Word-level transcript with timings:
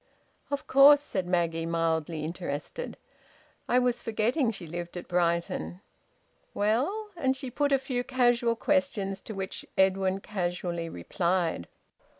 "Of 0.49 0.65
course," 0.65 0.99
said 0.99 1.27
Maggie, 1.27 1.67
mildly 1.67 2.23
interested. 2.23 2.97
"I 3.69 3.77
was 3.77 4.01
forgetting 4.01 4.49
she 4.49 4.65
lived 4.65 4.97
at 4.97 5.07
Brighton. 5.07 5.79
Well?" 6.55 7.09
and 7.15 7.37
she 7.37 7.51
put 7.51 7.71
a 7.71 7.77
few 7.77 8.03
casual 8.03 8.55
questions, 8.55 9.21
to 9.21 9.35
which 9.35 9.63
Edwin 9.77 10.19
casually 10.19 10.89
replied. 10.89 11.67